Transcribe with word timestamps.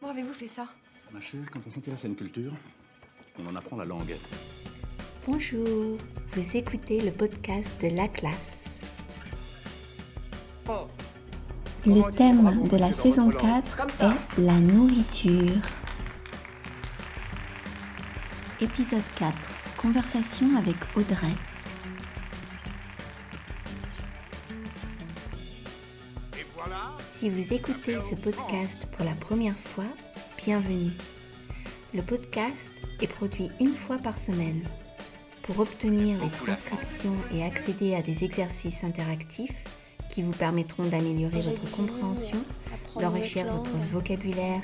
Comment 0.00 0.12
avez-vous 0.12 0.34
fait 0.34 0.46
ça? 0.46 0.66
Ma 1.10 1.20
chère, 1.20 1.50
quand 1.50 1.60
on 1.66 1.70
s'intéresse 1.70 2.04
à 2.04 2.08
une 2.08 2.16
culture, 2.16 2.52
on 3.38 3.46
en 3.46 3.56
apprend 3.56 3.76
la 3.76 3.84
langue. 3.84 4.14
Bonjour, 5.26 5.96
vous 6.32 6.56
écoutez 6.56 7.00
le 7.00 7.10
podcast 7.10 7.80
de 7.82 7.88
la 7.88 8.06
classe. 8.08 8.64
Le 11.86 12.12
thème 12.12 12.68
de 12.68 12.76
la 12.76 12.92
saison 12.92 13.30
4 13.30 13.86
est 14.00 14.40
la 14.42 14.58
nourriture. 14.60 15.62
Épisode 18.60 19.02
4. 19.18 19.36
Conversation 19.78 20.56
avec 20.56 20.76
Audrey. 20.96 21.32
Si 27.18 27.30
vous 27.30 27.54
écoutez 27.54 27.96
ce 27.98 28.14
podcast 28.14 28.86
pour 28.92 29.06
la 29.06 29.14
première 29.14 29.56
fois, 29.56 29.86
bienvenue. 30.36 30.90
Le 31.94 32.02
podcast 32.02 32.74
est 33.00 33.06
produit 33.06 33.48
une 33.58 33.74
fois 33.74 33.96
par 33.96 34.18
semaine. 34.18 34.62
Pour 35.40 35.60
obtenir 35.60 36.22
les 36.22 36.28
transcriptions 36.28 37.16
et 37.32 37.42
accéder 37.42 37.94
à 37.94 38.02
des 38.02 38.22
exercices 38.22 38.84
interactifs 38.84 39.64
qui 40.10 40.20
vous 40.20 40.32
permettront 40.32 40.84
d'améliorer 40.84 41.40
votre 41.40 41.70
compréhension, 41.70 42.36
d'enrichir 43.00 43.50
votre 43.50 43.74
vocabulaire 43.90 44.60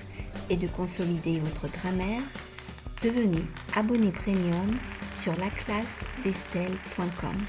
et 0.50 0.56
de 0.56 0.66
consolider 0.66 1.40
votre 1.40 1.72
grammaire, 1.72 2.20
devenez 3.00 3.46
abonné 3.74 4.12
premium 4.12 4.76
sur 5.10 5.34
laclassedestelle.com. 5.36 7.46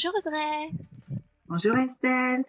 Bonjour 0.00 0.14
Audrey. 0.24 0.70
Bonjour 1.48 1.76
Estelle. 1.76 2.44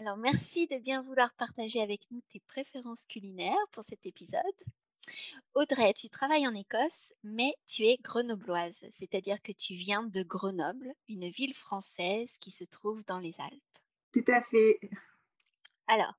Alors 0.00 0.16
merci 0.16 0.66
de 0.66 0.78
bien 0.78 1.00
vouloir 1.00 1.32
partager 1.34 1.80
avec 1.80 2.00
nous 2.10 2.20
tes 2.32 2.40
préférences 2.40 3.06
culinaires 3.06 3.54
pour 3.70 3.84
cet 3.84 4.04
épisode. 4.04 4.42
Audrey, 5.54 5.92
tu 5.92 6.08
travailles 6.08 6.48
en 6.48 6.54
Écosse, 6.56 7.12
mais 7.22 7.54
tu 7.68 7.84
es 7.84 7.98
grenobloise, 8.02 8.84
c'est-à-dire 8.90 9.40
que 9.42 9.52
tu 9.52 9.74
viens 9.74 10.02
de 10.02 10.24
Grenoble, 10.24 10.92
une 11.08 11.28
ville 11.28 11.54
française 11.54 12.36
qui 12.40 12.50
se 12.50 12.64
trouve 12.64 13.04
dans 13.04 13.20
les 13.20 13.36
Alpes. 13.38 13.78
Tout 14.12 14.24
à 14.26 14.42
fait. 14.42 14.80
Alors, 15.86 16.14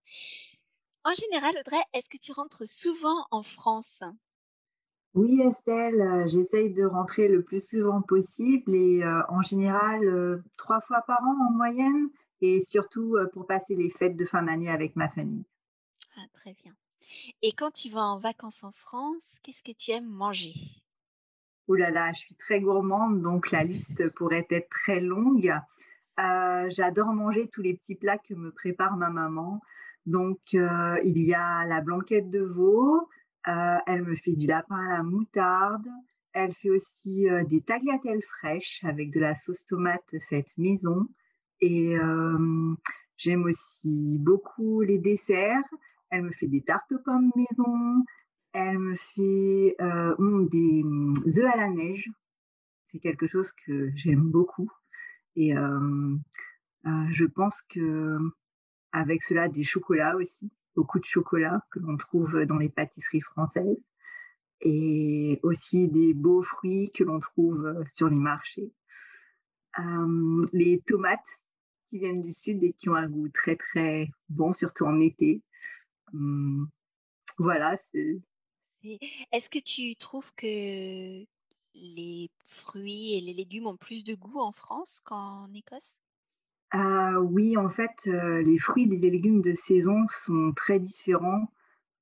en 1.04 1.14
général, 1.14 1.58
Audrey, 1.60 1.84
est-ce 1.92 2.08
que 2.08 2.18
tu 2.18 2.32
rentres 2.32 2.66
souvent 2.66 3.28
en 3.32 3.42
France? 3.42 4.02
Oui, 5.16 5.42
Estelle, 5.42 6.00
euh, 6.02 6.28
j'essaye 6.28 6.72
de 6.72 6.86
rentrer 6.86 7.28
le 7.28 7.42
plus 7.42 7.68
souvent 7.68 8.02
possible 8.02 8.76
et 8.76 9.04
euh, 9.04 9.22
en 9.30 9.42
général 9.42 10.04
euh, 10.04 10.38
trois 10.58 10.82
fois 10.82 11.02
par 11.02 11.24
an 11.24 11.36
en 11.48 11.52
moyenne 11.52 12.10
et 12.42 12.62
surtout 12.62 13.18
pour 13.34 13.48
passer 13.48 13.76
les 13.76 13.90
fêtes 13.90 14.16
de 14.16 14.24
fin 14.24 14.44
d'année 14.44 14.70
avec 14.70 14.96
ma 14.96 15.10
famille. 15.10 15.44
Ah, 16.16 16.26
très 16.34 16.54
bien. 16.54 16.74
Et 17.42 17.52
quand 17.52 17.72
tu 17.72 17.90
vas 17.90 18.04
en 18.04 18.18
vacances 18.18 18.64
en 18.64 18.72
France, 18.72 19.40
qu'est-ce 19.44 19.64
que 19.64 19.76
tu 19.76 19.92
aimes 19.92 20.08
manger? 20.08 20.54
Ouh 21.68 21.76
là 21.76 21.92
là, 21.92 22.14
je 22.14 22.20
suis 22.20 22.36
très 22.36 22.62
gourmande, 22.62 23.22
donc 23.22 23.52
la 23.52 23.66
liste 23.66 24.10
pourrait 24.14 24.48
être 24.52 24.70
très 24.70 25.02
longue. 25.02 25.54
J'adore 26.18 27.14
manger 27.14 27.48
tous 27.48 27.62
les 27.62 27.74
petits 27.74 27.96
plats 27.96 28.18
que 28.18 28.34
me 28.34 28.52
prépare 28.52 28.96
ma 28.96 29.10
maman. 29.10 29.62
Donc, 30.06 30.40
il 30.54 31.18
y 31.18 31.34
a 31.34 31.66
la 31.66 31.82
blanquette 31.82 32.30
de 32.30 32.42
veau. 32.42 33.10
Euh, 33.48 33.78
elle 33.88 34.04
me 34.04 34.16
fait 34.16 34.34
du 34.34 34.48
lapin 34.48 34.76
à 34.76 34.98
la 34.98 35.04
moutarde. 35.04 35.88
Elle 36.34 36.54
fait 36.54 36.70
aussi 36.70 37.30
euh, 37.30 37.44
des 37.46 37.62
tagliatelles 37.62 38.24
fraîches 38.24 38.84
avec 38.84 39.12
de 39.12 39.20
la 39.20 39.36
sauce 39.36 39.64
tomate 39.66 40.16
faite 40.30 40.58
maison. 40.58 41.08
Et 41.62 41.98
euh, 41.98 42.76
j'aime 43.18 43.44
aussi 43.44 44.18
beaucoup 44.20 44.82
les 44.82 45.00
desserts. 45.00 45.64
Elle 46.10 46.24
me 46.24 46.32
fait 46.32 46.48
des 46.48 46.62
tartes 46.62 46.92
aux 46.92 47.00
pommes 47.00 47.32
maison. 47.36 48.04
Elle 48.54 48.80
me 48.80 48.96
fait 48.96 49.76
hum, 49.80 50.48
des 50.50 50.82
hum, 50.84 51.14
œufs 51.26 51.54
à 51.54 51.58
la 51.58 51.70
neige. 51.70 52.10
C'est 52.92 53.00
quelque 53.00 53.28
chose 53.28 53.52
que 53.66 53.92
j'aime 53.96 54.30
beaucoup. 54.30 54.70
Et 55.36 55.54
je 55.54 57.26
pense 57.26 57.62
que 57.70 58.18
avec 58.92 59.22
cela, 59.24 59.48
des 59.48 59.64
chocolats 59.64 60.16
aussi, 60.16 60.52
beaucoup 60.80 61.00
de 61.00 61.04
chocolats 61.04 61.62
que 61.72 61.80
l'on 61.80 61.98
trouve 61.98 62.46
dans 62.46 62.58
les 62.58 62.70
pâtisseries 62.70 63.20
françaises. 63.20 63.84
Et 64.62 65.40
aussi 65.44 65.90
des 65.90 66.14
beaux 66.14 66.42
fruits 66.42 66.92
que 66.94 67.04
l'on 67.04 67.20
trouve 67.20 67.66
euh, 67.66 67.84
sur 67.90 68.08
les 68.10 68.18
marchés. 68.18 68.72
Euh, 69.78 70.42
les 70.54 70.82
tomates 70.86 71.32
qui 71.88 72.00
viennent 72.00 72.22
du 72.22 72.32
sud 72.32 72.64
et 72.64 72.74
qui 72.74 72.88
ont 72.88 72.96
un 72.96 73.10
goût 73.10 73.30
très 73.30 73.56
très 73.58 74.10
bon, 74.30 74.54
surtout 74.54 74.86
en 74.86 75.00
été. 75.00 75.42
Hum, 76.14 76.70
voilà, 77.38 77.78
Est-ce 79.32 79.50
que 79.50 79.60
tu 79.60 79.96
trouves 79.96 80.34
que 80.36 81.26
les 81.76 82.30
fruits 82.46 83.16
et 83.16 83.22
les 83.22 83.34
légumes 83.34 83.68
ont 83.68 83.78
plus 83.78 84.04
de 84.04 84.16
goût 84.16 84.40
en 84.40 84.52
France 84.52 85.02
qu'en 85.06 85.54
Écosse? 85.54 86.00
Ah 86.72 87.20
oui, 87.22 87.58
en 87.58 87.70
fait, 87.70 88.08
euh, 88.08 88.42
les 88.44 88.60
fruits 88.60 88.84
et 88.84 88.98
les 88.98 89.10
légumes 89.10 89.42
de 89.42 89.54
saison 89.54 90.06
sont 90.10 90.54
très 90.56 90.80
différents 90.80 91.52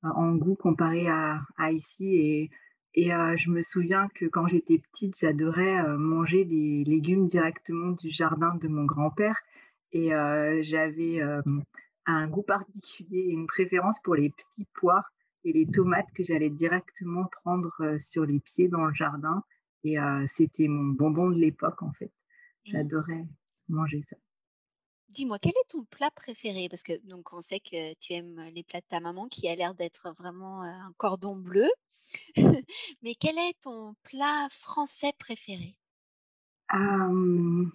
euh, 0.04 0.10
en 0.10 0.36
goût 0.36 0.56
comparé 0.56 1.08
à, 1.08 1.42
à 1.58 1.72
ici. 1.72 2.16
Et, 2.16 2.52
et 2.94 3.14
euh, 3.14 3.38
je 3.38 3.50
me 3.50 3.62
souviens 3.62 4.10
que 4.16 4.26
quand 4.26 4.48
j'étais 4.48 4.80
petite, 4.80 5.18
j'adorais 5.18 5.98
manger 5.98 6.44
les 6.44 6.84
légumes 6.84 7.26
directement 7.26 7.92
du 7.92 8.10
jardin 8.10 8.56
de 8.56 8.68
mon 8.68 8.84
grand-père. 8.86 9.38
Et 9.94 10.10
j'avais 10.62 11.22
un 12.06 12.28
goût 12.28 12.42
particulier 12.42 13.20
et 13.20 13.32
une 13.32 13.48
préférence 13.48 14.00
pour 14.04 14.16
les 14.16 14.30
petits 14.30 14.68
pois 14.74 15.06
et 15.46 15.54
les 15.54 15.66
tomates 15.66 16.12
que 16.14 16.24
j'allais 16.24 16.50
directement 16.50 17.26
prendre 17.44 17.96
sur 17.98 18.26
les 18.26 18.40
pieds 18.40 18.68
dans 18.68 18.86
le 18.86 18.94
jardin. 18.94 19.44
Et 19.84 19.96
c'était 20.28 20.68
mon 20.68 20.94
bonbon 20.94 21.30
de 21.30 21.40
l'époque, 21.40 21.82
en 21.84 21.94
fait. 21.94 22.12
Mm. 22.66 22.72
J'adorais 22.72 23.26
manger 23.70 24.04
ça. 24.10 24.18
Dis-moi, 25.18 25.40
quel 25.40 25.54
est 25.54 25.70
ton 25.70 25.84
plat 25.86 26.12
préféré? 26.12 26.68
Parce 26.70 26.84
que 26.84 26.94
donc 27.08 27.34
on 27.34 27.42
sait 27.42 27.60
que 27.60 27.96
tu 27.96 28.14
aimes 28.14 28.40
les 28.54 28.64
plats 28.64 28.82
de 28.82 28.86
ta 28.88 29.00
maman 29.00 29.28
qui 29.28 29.50
a 29.50 29.56
l'air 29.56 29.74
d'être 29.74 30.14
vraiment 30.16 30.62
euh, 30.62 30.68
un 30.68 30.94
cordon 30.98 31.36
bleu. 31.36 31.68
Mais 33.02 33.16
quel 33.16 33.36
est 33.40 33.60
ton 33.60 33.96
plat 34.04 34.48
français 34.52 35.14
préféré? 35.18 35.76
Euh, 36.76 37.66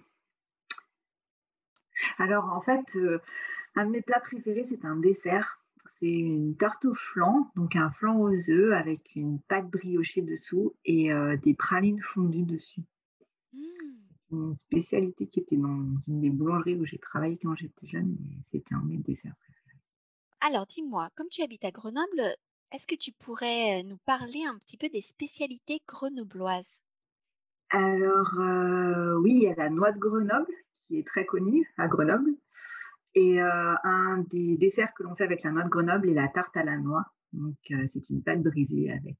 alors, 2.17 2.45
en 2.45 2.61
fait, 2.61 2.95
euh, 2.95 3.19
un 3.75 3.87
de 3.87 3.91
mes 3.91 4.01
plats 4.01 4.21
préférés, 4.21 4.63
c'est 4.63 4.85
un 4.85 4.95
dessert. 4.95 5.59
C'est 5.85 6.13
une 6.13 6.55
tarte 6.55 6.85
au 6.85 6.93
flan, 6.93 7.51
donc 7.57 7.75
un 7.75 7.91
flan 7.91 8.21
aux 8.21 8.49
œufs 8.49 8.73
avec 8.73 9.01
une 9.17 9.41
pâte 9.41 9.69
briochée 9.69 10.21
dessous 10.21 10.73
et 10.85 11.11
euh, 11.11 11.35
des 11.43 11.55
pralines 11.55 12.01
fondues 12.01 12.45
dessus. 12.45 12.83
Hmm, 13.51 14.12
Une 14.33 14.55
spécialité 14.55 15.27
qui 15.27 15.41
était 15.41 15.57
dans 15.57 15.85
une 16.07 16.21
des 16.21 16.31
boulangeries 16.31 16.75
où 16.75 16.85
j'ai 16.85 16.97
travaillé 16.97 17.37
quand 17.37 17.55
j'étais 17.55 17.87
jeune, 17.87 18.17
et 18.31 18.37
c'était 18.51 18.73
un 18.73 18.79
de 18.79 18.87
mes 18.87 18.97
desserts 18.97 19.35
préférés. 19.35 19.79
Alors 20.41 20.65
dis-moi, 20.65 21.09
comme 21.15 21.29
tu 21.29 21.43
habites 21.43 21.65
à 21.65 21.71
Grenoble, 21.71 22.35
est-ce 22.71 22.87
que 22.87 22.95
tu 22.95 23.11
pourrais 23.11 23.81
euh, 23.81 23.83
nous 23.87 23.97
parler 24.05 24.43
un 24.45 24.57
petit 24.57 24.77
peu 24.77 24.89
des 24.89 25.01
spécialités 25.01 25.81
grenobloises? 25.87 26.81
Alors, 27.69 28.39
euh, 28.39 29.19
oui, 29.19 29.33
il 29.33 29.43
y 29.43 29.47
a 29.47 29.55
la 29.55 29.69
noix 29.69 29.91
de 29.91 29.99
Grenoble 29.99 30.51
qui 30.81 30.97
est 30.97 31.07
très 31.07 31.25
connue 31.25 31.71
à 31.77 31.87
Grenoble. 31.87 32.31
Et 33.15 33.39
euh, 33.41 33.75
un 33.83 34.25
des 34.29 34.57
desserts 34.57 34.93
que 34.95 35.03
l'on 35.03 35.15
fait 35.15 35.23
avec 35.23 35.43
la 35.43 35.51
noix 35.51 35.63
de 35.63 35.69
Grenoble 35.69 36.09
est 36.09 36.15
la 36.15 36.27
tarte 36.27 36.57
à 36.57 36.63
la 36.63 36.79
noix. 36.79 37.05
Donc, 37.31 37.57
euh, 37.71 37.85
c'est 37.87 38.09
une 38.09 38.23
pâte 38.23 38.41
brisée 38.41 38.91
avec 38.91 39.17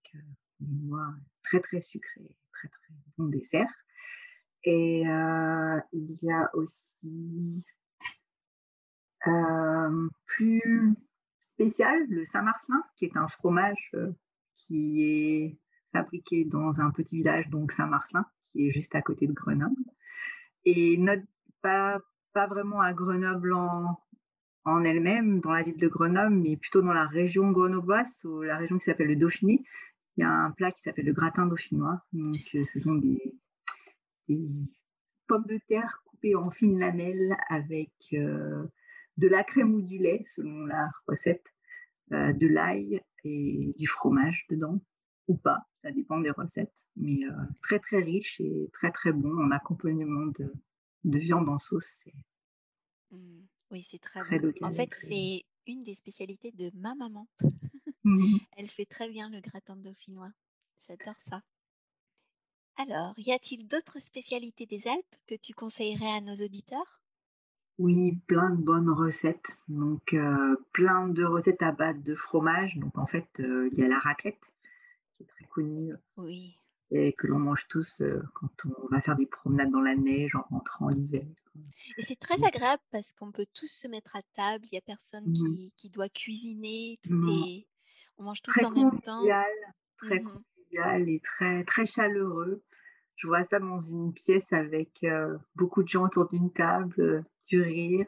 des 0.60 0.76
noix 0.86 1.14
très, 1.44 1.60
très 1.60 1.82
sucrées, 1.82 2.36
très, 2.52 2.68
très 2.68 2.94
bon 3.18 3.28
dessert. 3.28 3.72
Et 4.64 5.08
euh, 5.08 5.80
il 5.92 6.18
y 6.22 6.32
a 6.32 6.50
aussi 6.54 7.64
euh, 9.28 10.10
plus 10.26 10.96
spécial 11.46 12.06
le 12.10 12.24
Saint-Marcelin, 12.24 12.84
qui 12.96 13.06
est 13.06 13.18
un 13.18 13.28
fromage 13.28 13.92
euh, 13.96 14.12
qui 14.56 15.04
est 15.04 15.60
fabriqué 15.92 16.46
dans 16.46 16.80
un 16.80 16.92
petit 16.92 17.18
village, 17.18 17.50
donc 17.50 17.72
Saint-Marcelin, 17.72 18.26
qui 18.42 18.68
est 18.68 18.72
juste 18.72 18.96
à 18.96 19.02
côté 19.02 19.28
de 19.28 19.34
Grenoble. 19.34 19.76
Et 20.66 20.98
notre, 20.98 21.24
pas, 21.62 22.00
pas 22.34 22.48
vraiment 22.48 22.82
à 22.82 22.94
Grenoble 22.94 23.54
en, 23.54 24.00
en 24.66 24.84
elle-même, 24.84 25.42
dans 25.42 25.52
la 25.52 25.64
ville 25.64 25.78
de 25.78 25.88
Grenoble, 25.88 26.36
mais 26.36 26.58
plutôt 26.58 26.82
dans 26.82 26.94
la 26.94 27.06
région 27.06 27.52
grenobloise, 27.52 28.24
ou 28.26 28.42
la 28.42 28.58
région 28.58 28.78
qui 28.78 28.86
s'appelle 28.86 29.08
le 29.08 29.16
Dauphiné. 29.16 29.64
Il 30.16 30.22
y 30.22 30.24
a 30.24 30.30
un 30.30 30.52
plat 30.52 30.72
qui 30.72 30.82
s'appelle 30.82 31.06
le 31.06 31.14
gratin 31.14 31.48
dauphinois. 31.48 32.02
Donc, 32.14 32.36
euh, 32.56 32.64
ce 32.66 32.80
sont 32.80 32.96
des, 32.96 33.20
des 34.28 34.50
pommes 35.28 35.46
de 35.46 35.60
terre 35.68 36.04
coupées 36.06 36.36
en 36.36 36.50
fines 36.52 36.80
lamelles 36.80 37.36
avec 37.50 37.92
euh, 38.14 38.66
de 39.18 39.28
la 39.28 39.44
crème 39.44 39.76
ou 39.76 39.82
du 39.82 39.98
lait, 39.98 40.24
selon 40.28 40.66
la 40.66 40.90
recette, 41.08 41.54
euh, 42.12 42.34
de 42.34 42.48
l'ail 42.48 43.02
et 43.24 43.74
du 43.78 43.88
fromage 43.88 44.46
dedans, 44.50 44.80
ou 45.28 45.38
pas, 45.38 45.68
ça 45.82 45.92
dépend 45.92 46.20
des 46.20 46.32
recettes, 46.32 46.88
mais 46.98 47.22
très 47.62 47.80
très 47.80 48.02
riche 48.02 48.42
et 48.42 48.70
très 48.74 48.92
très 48.92 49.14
bon 49.14 49.38
en 49.42 49.52
accompagnement 49.52 50.26
de, 50.38 50.52
de 51.06 51.18
viande 51.18 51.48
en 51.48 51.58
sauce. 51.58 52.04
Mmh. 53.12 53.42
Oui, 53.72 53.82
c'est 53.82 54.00
très, 54.00 54.22
bon. 54.22 54.54
En 54.62 54.72
fait, 54.72 54.94
c'est 54.94 55.46
une 55.66 55.84
des 55.84 55.96
spécialités 55.96 56.52
de 56.52 56.70
ma 56.76 56.94
maman. 56.96 57.28
Mmh 58.04 58.38
Elle 58.58 58.70
fait 58.70 58.86
très 58.86 59.10
bien 59.10 59.30
le 59.30 59.42
gratin 59.42 59.76
dauphinois. 59.76 60.32
J'adore 60.80 61.16
ça. 61.22 61.42
Alors, 62.78 63.14
y 63.18 63.32
a-t-il 63.32 63.68
d'autres 63.68 64.02
spécialités 64.02 64.66
des 64.66 64.88
Alpes 64.88 65.16
que 65.28 65.36
tu 65.36 65.54
conseillerais 65.54 66.18
à 66.18 66.22
nos 66.22 66.36
auditeurs? 66.36 67.02
Oui, 67.78 68.20
plein 68.28 68.52
de 68.52 68.62
bonnes 68.62 68.90
recettes. 68.90 69.58
Donc, 69.68 70.16
plein 70.72 71.08
de 71.08 71.24
recettes 71.24 71.62
à 71.62 71.72
base 71.72 72.02
de 72.02 72.16
fromage. 72.16 72.78
Donc, 72.78 72.98
en 72.98 73.08
fait, 73.08 73.28
il 73.40 73.78
y 73.78 73.84
a 73.84 73.88
la 73.88 74.00
raclette, 74.00 74.54
qui 75.16 75.24
est 75.24 75.28
très 75.28 75.46
connue. 75.46 75.94
Oui. 76.18 76.60
Et 76.92 77.14
que 77.14 77.28
l'on 77.28 77.40
mange 77.40 77.68
tous 77.68 78.04
quand 78.36 78.66
on 78.66 78.88
va 78.90 79.02
faire 79.02 79.16
des 79.16 79.26
promenades 79.26 79.72
dans 79.72 79.82
la 79.82 79.96
neige 79.96 80.36
en 80.36 80.44
rentrant 80.50 80.90
l'hiver. 80.90 81.26
Et 81.98 82.02
c'est 82.02 82.20
très 82.20 82.44
agréable 82.44 82.82
parce 82.92 83.14
qu'on 83.14 83.32
peut 83.32 83.48
tous 83.54 83.72
se 83.72 83.88
mettre 83.88 84.16
à 84.16 84.22
table. 84.36 84.66
Il 84.66 84.74
n'y 84.74 84.78
a 84.78 84.82
personne 84.82 85.30
mmh 85.30 85.70
qui, 85.78 85.90
doit 85.90 86.10
cuisiner. 86.10 87.00
Tout 87.04 87.30
est... 87.30 87.68
On 88.18 88.24
mange 88.24 88.42
tous 88.42 88.64
en 88.64 88.72
même 88.72 89.00
temps. 89.02 89.24
Très 89.98 90.20
mmh 90.20 90.44
convivial 90.74 91.10
et 91.10 91.20
très, 91.20 91.64
très 91.64 91.86
chaleureux. 91.86 92.64
Je 93.16 93.28
vois 93.28 93.44
ça 93.46 93.60
dans 93.60 93.80
une 93.80 94.14
pièce 94.14 94.52
avec 94.52 95.06
beaucoup 95.56 95.84
de 95.84 95.88
gens 95.88 96.04
autour 96.04 96.30
d'une 96.30 96.52
table, 96.52 97.24
du 97.48 97.62
rire, 97.62 98.08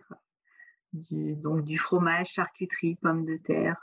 du, 0.93 1.35
donc 1.35 1.63
du 1.63 1.77
fromage, 1.77 2.27
charcuterie, 2.27 2.95
pommes 2.95 3.23
de 3.23 3.37
terre, 3.37 3.79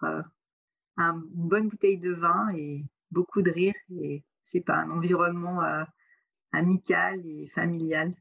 une 0.98 1.48
bonne 1.48 1.68
bouteille 1.68 1.98
de 1.98 2.12
vin 2.12 2.48
et 2.54 2.84
beaucoup 3.10 3.42
de 3.42 3.50
rire 3.50 3.74
et 3.90 4.24
c'est 4.44 4.60
pas 4.60 4.76
un 4.76 4.90
environnement 4.90 5.60
amical 6.52 7.24
et 7.24 7.48
familial. 7.48 8.14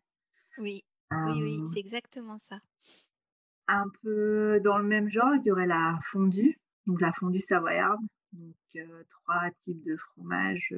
Oui, 0.58 0.84
oui, 1.12 1.42
oui, 1.42 1.62
c'est 1.74 1.80
exactement 1.80 2.38
ça. 2.38 2.60
Un 3.68 3.86
peu 4.04 4.60
dans 4.64 4.78
le 4.78 4.86
même 4.86 5.10
genre, 5.10 5.34
il 5.36 5.46
y 5.46 5.52
aurait 5.52 5.68
la 5.68 6.00
fondue, 6.04 6.60
donc 6.86 7.02
la 7.02 7.12
fondue 7.12 7.40
savoyarde, 7.40 8.00
donc 8.34 8.56
trois 9.10 9.52
types 9.60 9.84
de 9.84 9.98
fromage 9.98 10.74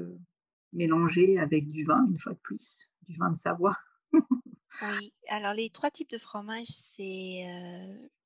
mélangés 0.71 1.37
avec 1.37 1.69
du 1.69 1.83
vin, 1.83 2.05
une 2.09 2.19
fois 2.19 2.33
de 2.33 2.39
plus, 2.39 2.89
du 3.07 3.15
vin 3.17 3.31
de 3.31 3.37
Savoie. 3.37 3.77
oui, 4.13 5.13
alors 5.29 5.53
les 5.53 5.69
trois 5.69 5.91
types 5.91 6.09
de 6.09 6.17
fromage, 6.17 6.67
c'est 6.67 7.45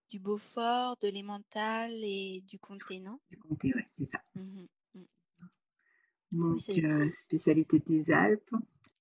du 0.09 0.19
Beaufort, 0.19 0.97
de 1.01 1.09
l'Emmental 1.09 1.91
et 2.03 2.41
du 2.47 2.57
Comté, 2.59 3.00
non? 3.00 3.19
Du 3.29 3.38
Comté, 3.38 3.74
oui, 3.75 3.81
c'est 3.91 4.06
ça. 4.06 4.21
Mmh 4.35 4.65
mmh. 4.95 5.03
Donc, 6.33 6.59
spécialité 6.59 7.79
des 7.79 8.12
Alpes. 8.12 8.56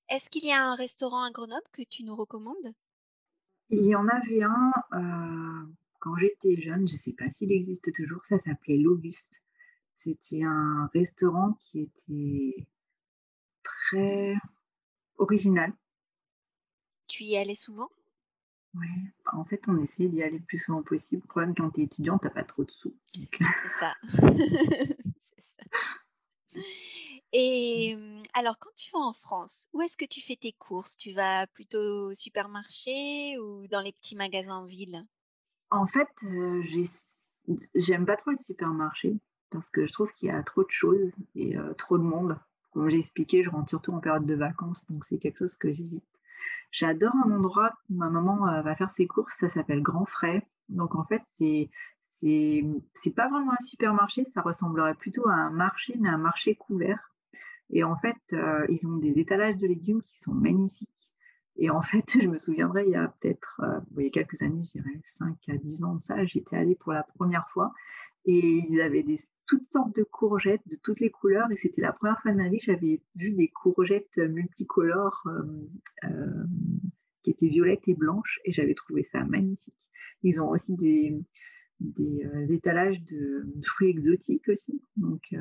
Est-ce 0.09 0.31
qu'il 0.31 0.45
y 0.45 0.53
a 0.53 0.65
un 0.65 0.75
restaurant 0.75 1.25
à 1.25 1.31
Grenoble 1.31 1.67
que 1.73 1.83
tu 1.83 2.05
nous 2.05 2.15
recommandes? 2.15 2.73
Il 3.71 3.85
y 3.85 3.97
en 3.97 4.07
avait 4.07 4.43
un 4.43 4.73
euh, 4.93 5.67
quand 5.99 6.17
j'étais 6.17 6.61
jeune, 6.61 6.87
je 6.87 6.93
ne 6.93 6.99
sais 6.99 7.13
pas 7.15 7.29
s'il 7.31 7.51
existe 7.51 7.93
toujours, 7.93 8.25
ça 8.25 8.39
s'appelait 8.39 8.77
l'Auguste. 8.77 9.43
C'était 9.97 10.45
un 10.45 10.91
restaurant 10.93 11.55
qui 11.59 11.81
était 11.81 12.67
très 13.63 14.35
original. 15.17 15.73
Tu 17.09 17.25
y 17.25 17.37
allais 17.39 17.55
souvent? 17.55 17.89
Oui, 18.75 18.89
en 19.33 19.45
fait, 19.47 19.63
on 19.69 19.79
essayait 19.79 20.11
d'y 20.11 20.23
aller 20.23 20.39
le 20.39 20.45
plus 20.45 20.59
souvent 20.59 20.83
possible. 20.83 21.23
Le 21.23 21.29
problème, 21.29 21.55
quand 21.55 21.71
tu 21.71 21.81
es 21.81 21.85
étudiant, 21.85 22.19
tu 22.19 22.29
pas 22.29 22.45
trop 22.45 22.63
de 22.63 22.71
sous. 22.71 22.95
C'est 23.15 23.81
ça. 23.81 23.95
Et 27.33 27.97
alors, 28.35 28.59
quand 28.59 28.71
tu 28.77 28.91
vas 28.93 28.99
en 28.99 29.15
France, 29.15 29.67
où 29.73 29.81
est-ce 29.81 29.97
que 29.97 30.05
tu 30.05 30.21
fais 30.21 30.37
tes 30.37 30.53
courses? 30.53 30.97
Tu 30.97 31.13
vas 31.13 31.47
plutôt 31.47 32.09
au 32.09 32.15
supermarché 32.15 33.39
ou 33.39 33.67
dans 33.69 33.81
les 33.81 33.93
petits 33.93 34.15
magasins 34.15 34.57
en 34.57 34.67
ville? 34.67 35.07
En 35.71 35.87
fait, 35.87 36.09
j'aime 37.75 38.05
pas 38.05 38.17
trop 38.17 38.31
le 38.31 38.39
supermarché 38.39 39.17
parce 39.51 39.71
que 39.71 39.87
je 39.87 39.93
trouve 39.93 40.13
qu'il 40.13 40.29
y 40.29 40.33
a 40.33 40.43
trop 40.43 40.65
de 40.65 40.71
choses 40.71 41.17
et 41.35 41.57
trop 41.79 41.99
de 41.99 42.03
monde. 42.03 42.39
Comme 42.73 42.89
j'ai 42.91 42.99
expliqué, 42.99 43.43
je 43.43 43.51
rentre 43.51 43.69
surtout 43.69 43.93
en 43.93 44.01
période 44.01 44.27
de 44.27 44.35
vacances, 44.35 44.85
donc 44.91 45.05
c'est 45.09 45.19
quelque 45.19 45.39
chose 45.39 45.57
que 45.57 45.71
j'évite. 45.71 46.05
J'adore 46.71 47.15
un 47.25 47.31
endroit 47.31 47.73
où 47.89 47.95
ma 47.95 48.11
maman 48.11 48.63
va 48.63 48.77
faire 48.77 48.91
ses 48.91 49.07
courses, 49.07 49.37
ça 49.39 49.49
s'appelle 49.49 49.83
Grand 49.83 50.05
Frais. 50.05 50.47
Donc 50.69 50.95
en 50.95 51.05
fait, 51.05 51.23
c'est 51.39 51.71
c'est 52.21 53.15
pas 53.15 53.29
vraiment 53.29 53.53
un 53.53 53.65
supermarché, 53.65 54.25
ça 54.25 54.41
ressemblerait 54.41 54.95
plutôt 54.95 55.29
à 55.29 55.35
un 55.35 55.51
marché, 55.51 55.97
mais 56.01 56.09
un 56.09 56.19
marché 56.19 56.55
couvert. 56.55 57.13
Et 57.71 57.85
en 57.85 57.97
fait, 57.97 58.17
euh, 58.33 58.65
ils 58.69 58.87
ont 58.87 58.97
des 58.97 59.19
étalages 59.19 59.57
de 59.57 59.67
légumes 59.67 60.01
qui 60.03 60.19
sont 60.19 60.33
magnifiques. 60.33 61.15
Et 61.57 61.71
en 61.71 61.83
fait, 61.83 62.05
je 62.23 62.29
me 62.29 62.39
souviendrai, 62.39 62.85
il 62.87 62.93
y 62.93 62.97
a 62.97 63.09
peut-être 63.09 63.61
euh, 63.65 63.81
il 63.99 64.05
y 64.05 64.07
a 64.09 64.11
quelques 64.11 64.43
années, 64.43 64.63
je 64.65 64.73
dirais 64.73 65.01
5 65.03 65.37
à 65.49 65.57
10 65.57 65.85
ans 65.85 65.95
de 65.95 66.01
ça, 66.01 66.25
j'étais 66.25 66.57
allée 66.57 66.77
pour 66.77 66.93
la 66.93 67.03
première 67.03 67.49
fois 67.51 67.73
et 68.27 68.63
ils 68.69 68.81
avaient 68.81 69.03
des, 69.03 69.19
toutes 69.47 69.67
sortes 69.67 69.95
de 69.97 70.03
courgettes 70.03 70.67
de 70.67 70.77
toutes 70.83 71.01
les 71.01 71.11
couleurs. 71.11 71.51
Et 71.51 71.57
c'était 71.57 71.81
la 71.81 71.93
première 71.93 72.21
fois 72.21 72.33
de 72.33 72.37
ma 72.37 72.49
vie 72.49 72.59
que 72.59 72.65
j'avais 72.65 73.01
vu 73.15 73.33
des 73.33 73.49
courgettes 73.49 74.19
multicolores 74.19 75.27
euh, 76.05 76.45
qui 77.23 77.31
étaient 77.31 77.49
violettes 77.49 77.87
et 77.89 77.95
blanches 77.95 78.41
et 78.45 78.53
j'avais 78.53 78.75
trouvé 78.75 79.03
ça 79.03 79.25
magnifique. 79.25 79.89
Ils 80.23 80.41
ont 80.41 80.49
aussi 80.49 80.75
des, 80.77 81.17
des 81.81 82.53
étalages 82.53 83.03
de 83.05 83.47
fruits 83.63 83.91
exotiques 83.91 84.49
aussi. 84.49 84.83
Donc, 84.97 85.33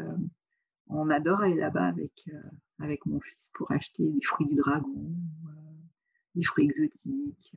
on 0.87 1.09
adore 1.09 1.41
aller 1.41 1.55
là-bas 1.55 1.85
avec, 1.85 2.29
euh, 2.29 2.49
avec 2.79 3.05
mon 3.05 3.19
fils 3.19 3.49
pour 3.53 3.71
acheter 3.71 4.09
des 4.09 4.21
fruits 4.21 4.47
du 4.47 4.55
dragon, 4.55 5.15
euh, 5.47 5.71
des 6.35 6.43
fruits 6.43 6.65
exotiques. 6.65 7.55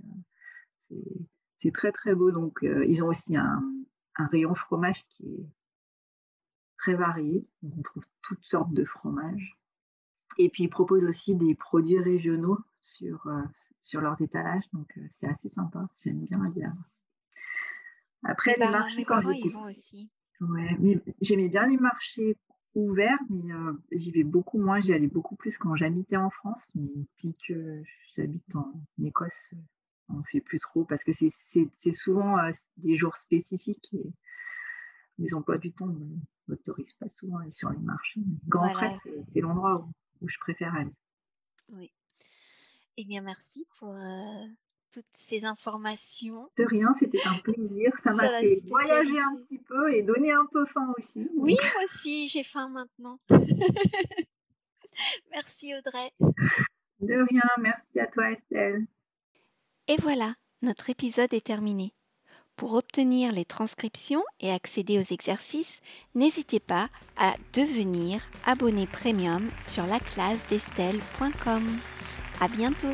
c'est 1.56 1.72
très 1.72 1.92
très 1.92 2.14
beau. 2.14 2.30
Donc 2.30 2.62
euh, 2.62 2.84
ils 2.86 3.02
ont 3.02 3.08
aussi 3.08 3.36
un, 3.36 3.62
rayon 4.26 4.55
fromage 4.55 5.06
qui 5.09 5.25
est 5.26 5.47
très 6.76 6.94
varié. 6.94 7.47
On 7.62 7.82
trouve 7.82 8.05
toutes 8.23 8.44
sortes 8.44 8.73
de 8.73 8.85
fromages. 8.85 9.59
Et 10.38 10.49
puis 10.49 10.65
ils 10.65 10.69
proposent 10.69 11.06
aussi 11.06 11.37
des 11.37 11.55
produits 11.55 11.99
régionaux 11.99 12.59
sur, 12.81 13.26
sur 13.81 14.00
leurs 14.00 14.20
étalages. 14.20 14.69
Donc 14.73 14.99
c'est 15.11 15.26
assez 15.26 15.49
sympa. 15.49 15.88
J'aime 16.00 16.20
bien 16.25 16.38
là-bas. 16.38 16.75
Après, 18.25 18.56
les 18.59 18.69
marchés, 18.69 19.05
quand 19.05 19.20
ils 19.31 19.53
vont 19.53 19.65
aussi. 19.65 20.11
Ouais, 20.41 20.76
mais 20.79 21.03
j'aimais 21.21 21.49
bien 21.49 21.67
les 21.67 21.76
marchés 21.76 22.37
ouvert, 22.75 23.19
mais 23.31 23.53
j'y 23.93 24.12
vais 24.12 24.25
beaucoup 24.25 24.59
moins. 24.59 24.81
J'y 24.81 24.93
allais 24.93 25.09
beaucoup 25.09 25.37
plus 25.37 25.59
quand 25.59 25.75
j'habitais 25.75 26.17
en 26.17 26.31
France, 26.31 26.73
mais 26.75 26.88
depuis 26.94 27.35
que 27.35 27.82
j'habite 28.14 28.55
en 28.56 28.73
Écosse, 29.03 29.55
on 30.09 30.23
fait 30.25 30.41
plus 30.41 30.59
trop 30.59 30.85
parce 30.85 31.05
que 31.05 31.12
c'est 31.12 31.93
souvent 31.93 32.37
des 32.77 32.97
jours 32.97 33.17
spécifiques 33.17 33.93
et 33.93 34.12
les 35.19 35.35
emplois 35.35 35.59
du 35.59 35.73
temps 35.73 35.87
ne 35.87 36.17
m'autorisent 36.47 36.95
pas 36.95 37.09
souvent 37.09 37.38
à 37.38 37.43
aller 37.43 37.50
sur 37.50 37.71
les 37.71 37.79
marchés. 37.79 38.21
Grand 38.47 38.73
voilà. 38.73 38.97
c'est 39.25 39.41
l'endroit 39.41 39.88
où, 40.21 40.29
je 40.29 40.38
préfère 40.38 40.75
aller. 40.75 40.93
Oui. 41.71 41.93
Eh 42.97 43.05
bien, 43.05 43.21
merci 43.21 43.67
pour 43.79 43.95
toutes 44.93 45.07
ces 45.12 45.45
informations. 45.45 46.50
De 46.57 46.65
rien, 46.65 46.93
c'était 46.95 47.25
un 47.27 47.38
plaisir. 47.38 47.93
Ça 48.03 48.15
m'a 48.15 48.29
fait 48.41 48.61
voyager 48.67 49.21
un 49.21 49.37
petit 49.37 49.59
peu 49.59 49.95
et 49.95 50.03
donner 50.03 50.33
un 50.33 50.47
peu 50.50 50.65
faim 50.67 50.93
aussi. 50.97 51.29
Oui, 51.37 51.57
moi 51.75 51.85
aussi, 51.85 52.29
j'ai 52.29 52.45
faim 52.45 52.69
maintenant. 52.69 53.19
merci 55.31 55.75
Audrey. 55.75 56.11
De 57.00 57.15
rien, 57.31 57.49
merci 57.61 58.00
à 58.00 58.07
toi 58.07 58.33
Estelle. 58.33 58.87
Et 59.90 59.97
voilà, 59.97 60.35
notre 60.61 60.90
épisode 60.90 61.33
est 61.33 61.47
terminé. 61.47 61.95
Pour 62.57 62.75
obtenir 62.75 63.33
les 63.33 63.47
transcriptions 63.47 64.23
et 64.38 64.52
accéder 64.52 64.99
aux 64.99 65.14
exercices, 65.14 65.80
n'hésitez 66.14 66.61
pas 66.61 66.90
à 67.16 67.37
devenir 67.54 68.21
abonné 68.45 68.87
premium 68.87 69.50
sur 69.62 69.87
la 69.87 69.99
classe 69.99 70.47
d'Estelle.com. 70.50 71.66
À 72.38 72.49
bientôt! 72.49 72.92